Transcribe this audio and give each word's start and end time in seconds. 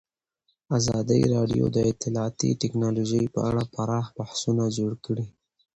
ازادي 0.77 1.21
راډیو 1.35 1.65
د 1.75 1.77
اطلاعاتی 1.91 2.49
تکنالوژي 2.63 3.23
په 3.33 3.39
اړه 3.49 3.61
پراخ 3.73 4.05
بحثونه 4.17 4.63
جوړ 4.77 4.91
کړي. 5.05 5.25